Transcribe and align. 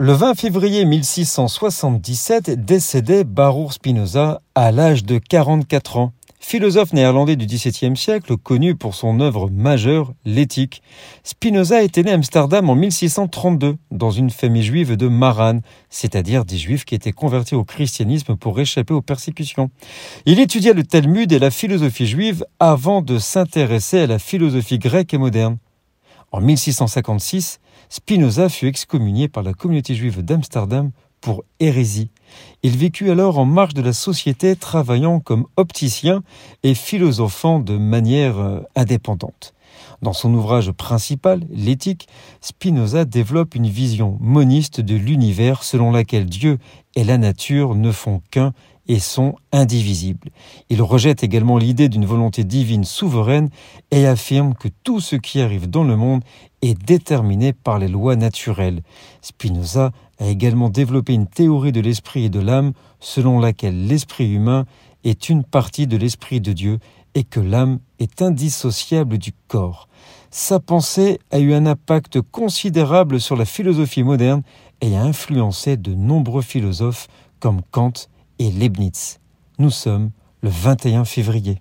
Le 0.00 0.12
20 0.12 0.34
février 0.34 0.84
1677 0.84 2.64
décédait 2.64 3.22
Baruch 3.22 3.74
Spinoza 3.74 4.40
à 4.56 4.72
l'âge 4.72 5.04
de 5.04 5.18
44 5.18 5.98
ans. 5.98 6.12
Philosophe 6.40 6.92
néerlandais 6.92 7.36
du 7.36 7.46
XVIIe 7.46 7.96
siècle, 7.96 8.36
connu 8.36 8.74
pour 8.74 8.96
son 8.96 9.20
œuvre 9.20 9.48
majeure, 9.50 10.12
l'éthique, 10.24 10.82
Spinoza 11.22 11.84
était 11.84 12.02
né 12.02 12.10
à 12.10 12.14
Amsterdam 12.14 12.68
en 12.68 12.74
1632 12.74 13.76
dans 13.92 14.10
une 14.10 14.30
famille 14.30 14.64
juive 14.64 14.96
de 14.96 15.06
Maran, 15.06 15.60
c'est-à-dire 15.90 16.44
des 16.44 16.58
juifs 16.58 16.84
qui 16.84 16.96
étaient 16.96 17.12
convertis 17.12 17.54
au 17.54 17.62
christianisme 17.62 18.34
pour 18.34 18.58
échapper 18.58 18.94
aux 18.94 19.00
persécutions. 19.00 19.70
Il 20.26 20.40
étudia 20.40 20.72
le 20.72 20.82
Talmud 20.82 21.30
et 21.30 21.38
la 21.38 21.52
philosophie 21.52 22.06
juive 22.06 22.44
avant 22.58 23.00
de 23.00 23.18
s'intéresser 23.18 24.00
à 24.00 24.06
la 24.08 24.18
philosophie 24.18 24.80
grecque 24.80 25.14
et 25.14 25.18
moderne. 25.18 25.58
En 26.34 26.40
1656, 26.40 27.60
Spinoza 27.88 28.48
fut 28.48 28.66
excommunié 28.66 29.28
par 29.28 29.44
la 29.44 29.54
communauté 29.54 29.94
juive 29.94 30.20
d'Amsterdam 30.24 30.90
pour 31.20 31.44
hérésie. 31.60 32.10
Il 32.64 32.76
vécut 32.76 33.12
alors 33.12 33.38
en 33.38 33.44
marge 33.44 33.72
de 33.72 33.82
la 33.82 33.92
société, 33.92 34.56
travaillant 34.56 35.20
comme 35.20 35.46
opticien 35.56 36.24
et 36.64 36.74
philosophant 36.74 37.60
de 37.60 37.76
manière 37.76 38.40
euh, 38.40 38.58
indépendante. 38.74 39.53
Dans 40.02 40.12
son 40.12 40.32
ouvrage 40.34 40.70
principal, 40.72 41.40
L'éthique, 41.50 42.08
Spinoza 42.40 43.04
développe 43.04 43.54
une 43.54 43.68
vision 43.68 44.16
moniste 44.20 44.80
de 44.80 44.94
l'univers 44.94 45.62
selon 45.62 45.90
laquelle 45.90 46.26
Dieu 46.26 46.58
et 46.96 47.04
la 47.04 47.18
nature 47.18 47.74
ne 47.74 47.92
font 47.92 48.20
qu'un 48.30 48.52
et 48.86 48.98
sont 48.98 49.36
indivisibles. 49.52 50.30
Il 50.68 50.82
rejette 50.82 51.22
également 51.22 51.56
l'idée 51.56 51.88
d'une 51.88 52.04
volonté 52.04 52.44
divine 52.44 52.84
souveraine 52.84 53.48
et 53.90 54.06
affirme 54.06 54.54
que 54.54 54.68
tout 54.82 55.00
ce 55.00 55.16
qui 55.16 55.40
arrive 55.40 55.70
dans 55.70 55.84
le 55.84 55.96
monde 55.96 56.22
est 56.62 56.78
déterminé 56.84 57.52
par 57.52 57.78
les 57.78 57.88
lois 57.88 58.16
naturelles. 58.16 58.82
Spinoza 59.22 59.92
a 60.18 60.26
également 60.26 60.68
développé 60.68 61.14
une 61.14 61.26
théorie 61.26 61.72
de 61.72 61.80
l'esprit 61.80 62.24
et 62.24 62.30
de 62.30 62.40
l'âme 62.40 62.72
selon 63.00 63.40
laquelle 63.40 63.86
l'esprit 63.86 64.30
humain 64.30 64.66
est 65.02 65.28
une 65.28 65.44
partie 65.44 65.86
de 65.86 65.96
l'esprit 65.96 66.40
de 66.40 66.52
Dieu 66.52 66.78
et 67.14 67.24
que 67.24 67.40
l'âme 67.40 67.78
est 67.98 68.22
indissociable 68.22 69.18
du 69.18 69.32
corps. 69.48 69.88
Sa 70.30 70.58
pensée 70.58 71.20
a 71.30 71.38
eu 71.38 71.54
un 71.54 71.66
impact 71.66 72.20
considérable 72.20 73.20
sur 73.20 73.36
la 73.36 73.44
philosophie 73.44 74.02
moderne 74.02 74.42
et 74.80 74.96
a 74.96 75.02
influencé 75.02 75.76
de 75.76 75.94
nombreux 75.94 76.42
philosophes 76.42 77.08
comme 77.38 77.62
Kant 77.70 77.92
et 78.38 78.50
Leibniz. 78.50 79.20
Nous 79.58 79.70
sommes 79.70 80.10
le 80.42 80.48
21 80.48 81.04
février. 81.04 81.60